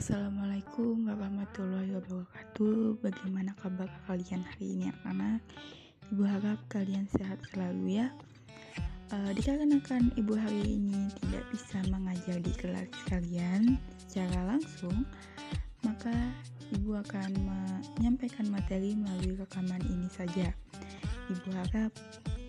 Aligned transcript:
Assalamualaikum 0.00 1.12
warahmatullahi 1.12 1.92
wabarakatuh. 1.92 3.04
Bagaimana 3.04 3.52
kabar 3.60 3.84
kalian 4.08 4.40
hari 4.48 4.72
ini 4.72 4.88
anak-anak 4.88 5.44
Ibu 6.08 6.24
harap 6.24 6.56
kalian 6.72 7.04
sehat 7.12 7.36
selalu 7.52 8.00
ya. 8.00 8.08
Uh, 9.12 9.28
Dikarenakan 9.36 10.08
ibu 10.16 10.32
hari 10.40 10.80
ini 10.80 11.04
tidak 11.20 11.44
bisa 11.52 11.84
mengajar 11.92 12.40
di 12.40 12.48
kelas 12.56 12.88
kalian 13.12 13.76
secara 14.00 14.56
langsung 14.56 15.04
Maka 15.84 16.16
ibu 16.72 16.96
akan 16.96 17.36
menyampaikan 17.44 18.48
materi 18.48 18.96
melalui 18.96 19.36
rekaman 19.36 19.84
ini 19.84 20.08
saja. 20.08 20.48
Ibu 21.28 21.48
harap 21.60 21.92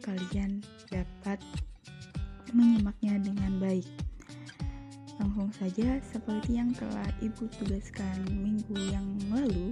kalian 0.00 0.64
dapat 0.88 1.44
menyimaknya 2.56 3.20
dengan 3.20 3.60
baik 3.60 4.03
Langsung 5.14 5.50
saja, 5.54 6.02
seperti 6.10 6.58
yang 6.58 6.74
telah 6.74 7.06
Ibu 7.22 7.46
tugaskan 7.60 8.26
minggu 8.34 8.74
yang 8.90 9.06
lalu, 9.30 9.70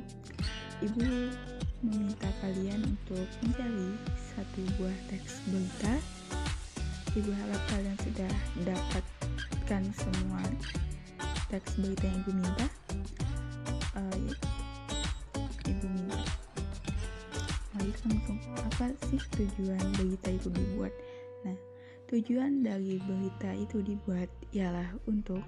Ibu 0.79 1.03
meminta 1.83 2.31
kalian 2.39 2.79
untuk 2.87 3.27
mencari 3.43 3.99
satu 4.35 4.61
buah 4.79 4.99
teks 5.11 5.43
berita. 5.51 5.95
Ibu 7.19 7.31
harap 7.35 7.63
kalian 7.75 7.99
sudah 8.07 8.33
dapatkan 8.63 9.83
semua 9.99 10.43
teks 11.51 11.75
berita 11.77 12.07
yang 12.07 12.19
Ibu 12.23 12.33
minta. 12.39 12.67
Uh, 13.99 14.31
Ibu 15.67 15.87
minta. 15.91 16.23
Mari 17.75 17.91
langsung, 18.07 18.39
apa 18.63 18.87
sih 19.11 19.21
tujuan 19.35 19.87
berita 19.99 20.29
itu 20.31 20.49
dibuat? 20.55 20.95
Nah, 21.43 21.57
Tujuan 22.13 22.61
dari 22.61 23.01
berita 23.01 23.57
itu 23.57 23.81
dibuat 23.81 24.29
ialah 24.53 24.85
untuk 25.09 25.41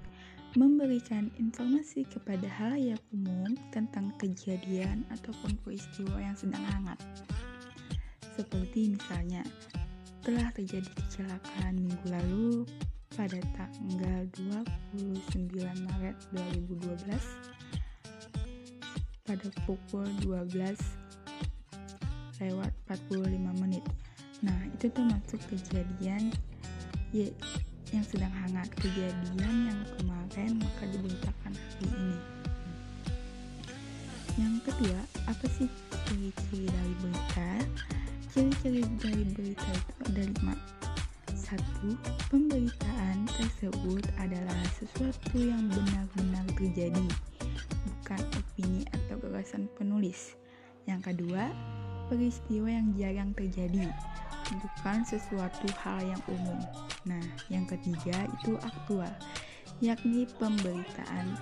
memberikan 0.57 1.29
informasi 1.37 2.09
kepada 2.09 2.49
halayak 2.49 2.97
umum 3.13 3.53
tentang 3.69 4.09
kejadian 4.17 5.05
ataupun 5.13 5.53
peristiwa 5.61 6.17
yang 6.17 6.33
sedang 6.33 6.65
hangat. 6.73 6.97
Seperti 8.33 8.97
misalnya, 8.97 9.45
telah 10.25 10.49
terjadi 10.57 10.89
kecelakaan 10.89 11.85
minggu 11.85 12.07
lalu 12.09 12.65
pada 13.13 13.37
tanggal 13.53 14.25
29 14.97 15.85
Maret 15.85 16.17
2012 16.33 17.13
pada 19.21 19.47
pukul 19.69 20.09
12 20.25 20.81
lewat 22.41 22.73
45 22.89 23.61
menit. 23.61 23.85
Nah, 24.45 24.59
itu 24.69 24.85
termasuk 24.93 25.41
kejadian 25.49 26.29
ya 27.09 27.27
yang 27.89 28.05
sedang 28.05 28.33
hangat 28.45 28.69
kejadian 28.77 29.73
yang 29.73 29.79
kemarin 29.97 30.61
maka 30.61 30.83
diberitakan 30.93 31.53
hari 31.53 31.87
ini. 31.89 32.17
Yang 34.35 34.55
kedua 34.67 34.99
apa 35.25 35.45
sih 35.57 35.69
ciri-ciri 36.05 36.67
dari 36.69 36.93
berita? 37.01 37.51
Ciri-ciri 38.29 38.81
dari 39.01 39.23
berita 39.33 39.69
itu 39.73 39.93
ada 40.05 40.21
lima 40.27 40.55
satu 41.33 41.93
pemberitaan 42.33 43.29
tersebut 43.29 44.03
adalah 44.17 44.59
sesuatu 44.75 45.37
yang 45.37 45.69
benar-benar 45.69 46.45
terjadi 46.57 47.07
bukan 47.85 48.21
opini 48.33 48.81
atau 48.91 49.15
gagasan 49.21 49.69
penulis. 49.77 50.33
Yang 50.89 51.13
kedua 51.13 51.47
peristiwa 52.07 52.69
yang 52.69 52.93
jarang 52.97 53.31
terjadi 53.33 53.89
bukan 54.53 55.01
sesuatu 55.05 55.67
hal 55.81 55.99
yang 56.05 56.21
umum. 56.29 56.59
Nah, 57.09 57.23
yang 57.49 57.65
ketiga 57.65 58.29
itu 58.41 58.57
aktual, 58.61 59.11
yakni 59.81 60.29
pemberitaan 60.37 61.37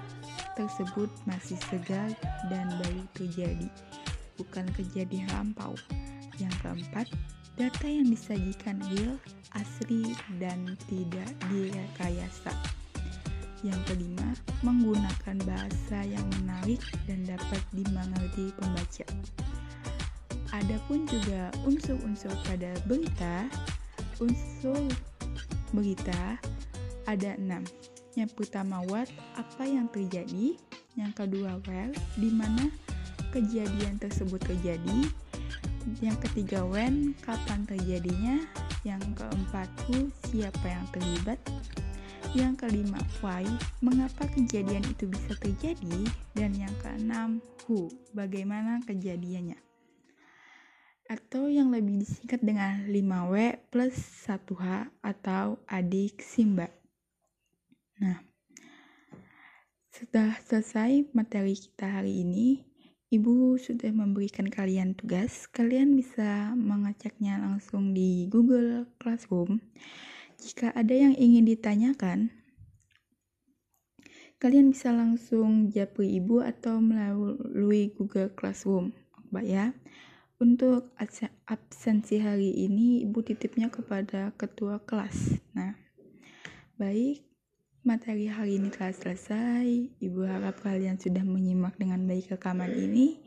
tersebut 0.55 1.09
masih 1.27 1.59
segar 1.67 2.13
dan 2.47 2.65
baru 2.79 3.03
terjadi, 3.17 3.67
bukan 4.39 4.65
kejadian 4.77 5.27
lampau. 5.33 5.75
Yang 6.39 6.53
keempat, 6.65 7.07
data 7.59 7.87
yang 7.87 8.07
disajikan 8.09 8.81
real, 8.93 9.19
asli, 9.53 10.15
dan 10.41 10.77
tidak 10.89 11.29
direkayasa. 11.51 12.53
Yang 13.63 13.79
kelima, 13.87 14.29
menggunakan 14.59 15.37
bahasa 15.47 16.03
yang 16.03 16.25
menarik 16.41 16.83
dan 17.07 17.23
dapat 17.23 17.61
dimengerti 17.71 18.51
pembaca. 18.59 19.07
Adapun 20.53 21.09
juga 21.09 21.49
unsur-unsur 21.65 22.29
pada 22.45 22.77
berita, 22.85 23.49
unsur 24.21 24.85
berita 25.73 26.37
ada 27.09 27.33
enam. 27.41 27.65
Yang 28.13 28.37
pertama 28.37 28.85
what, 28.85 29.09
apa 29.33 29.65
yang 29.65 29.89
terjadi. 29.89 30.53
Yang 30.93 31.25
kedua 31.25 31.57
where, 31.65 31.89
di 32.21 32.29
mana 32.29 32.69
kejadian 33.33 33.97
tersebut 33.97 34.37
terjadi. 34.45 35.09
Yang 36.05 36.29
ketiga 36.29 36.61
when, 36.61 37.17
kapan 37.25 37.65
terjadinya. 37.65 38.37
Yang 38.85 39.17
keempat 39.17 39.65
who, 39.89 40.13
siapa 40.29 40.69
yang 40.69 40.85
terlibat. 40.93 41.41
Yang 42.37 42.61
kelima 42.61 43.01
why, 43.25 43.41
mengapa 43.81 44.29
kejadian 44.37 44.85
itu 44.85 45.09
bisa 45.09 45.33
terjadi. 45.41 46.05
Dan 46.37 46.53
yang 46.53 46.73
keenam 46.77 47.41
who, 47.65 47.89
bagaimana 48.13 48.85
kejadiannya 48.85 49.72
atau 51.13 51.45
yang 51.45 51.69
lebih 51.69 52.01
disingkat 52.01 52.41
dengan 52.41 52.89
5W 52.89 53.61
plus 53.69 53.93
1H 54.25 54.89
atau 55.05 55.61
adik 55.69 56.25
Simba. 56.25 56.73
Nah, 58.01 58.17
setelah 59.93 60.33
selesai 60.41 61.13
materi 61.13 61.53
kita 61.53 62.01
hari 62.01 62.25
ini, 62.25 62.65
Ibu 63.13 63.61
sudah 63.61 63.93
memberikan 63.93 64.49
kalian 64.49 64.97
tugas. 64.97 65.45
Kalian 65.53 65.93
bisa 65.93 66.57
mengeceknya 66.57 67.37
langsung 67.37 67.93
di 67.93 68.25
Google 68.25 68.89
Classroom. 68.97 69.61
Jika 70.41 70.73
ada 70.73 70.97
yang 70.97 71.13
ingin 71.13 71.45
ditanyakan, 71.45 72.33
kalian 74.41 74.73
bisa 74.73 74.89
langsung 74.89 75.69
japri 75.69 76.17
Ibu 76.17 76.41
atau 76.41 76.81
melalui 76.81 77.93
Google 77.93 78.33
Classroom. 78.33 78.97
Mbak 79.29 79.45
ya. 79.45 79.77
Untuk 80.43 80.91
absensi 81.47 82.19
hari 82.19 82.67
ini, 82.67 83.07
Ibu 83.07 83.23
titipnya 83.23 83.71
kepada 83.71 84.35
ketua 84.35 84.83
kelas. 84.83 85.39
Nah, 85.55 85.71
baik, 86.75 87.23
materi 87.87 88.27
hari 88.27 88.59
ini 88.59 88.67
telah 88.67 88.91
selesai. 88.91 89.63
Ibu 90.03 90.27
harap 90.27 90.59
kalian 90.59 90.99
sudah 90.99 91.23
menyimak 91.23 91.79
dengan 91.79 92.03
baik 92.03 92.35
rekaman 92.35 92.75
ini. 92.75 93.23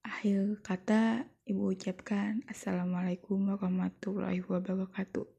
Akhir 0.00 0.64
kata, 0.64 1.28
Ibu 1.44 1.76
ucapkan 1.76 2.40
Assalamualaikum 2.48 3.36
warahmatullahi 3.44 4.40
wabarakatuh. 4.48 5.35